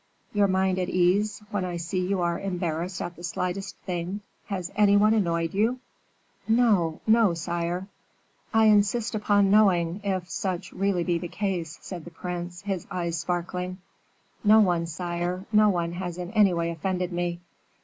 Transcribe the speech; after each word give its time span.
"Your 0.33 0.47
mind 0.47 0.79
at 0.79 0.89
ease, 0.89 1.43
when 1.51 1.63
I 1.63 1.77
see 1.77 1.99
you 2.03 2.21
are 2.21 2.39
embarrassed 2.39 3.03
at 3.03 3.15
the 3.15 3.23
slightest 3.23 3.75
thing. 3.85 4.21
Has 4.47 4.71
any 4.75 4.97
one 4.97 5.13
annoyed 5.13 5.53
you?" 5.53 5.79
"No, 6.47 7.01
no, 7.05 7.35
sire." 7.35 7.87
"I 8.51 8.65
insist 8.65 9.13
upon 9.13 9.51
knowing 9.51 10.01
if 10.03 10.27
such 10.27 10.71
really 10.73 11.03
be 11.03 11.19
the 11.19 11.27
case," 11.27 11.77
said 11.83 12.03
the 12.05 12.09
prince, 12.09 12.63
his 12.63 12.87
eyes 12.89 13.19
sparkling. 13.19 13.77
"No 14.43 14.59
one, 14.59 14.87
sire, 14.87 15.45
no 15.51 15.69
one 15.69 15.91
has 15.91 16.17
in 16.17 16.31
any 16.31 16.51
way 16.55 16.71
offended 16.71 17.13
me." 17.13 17.39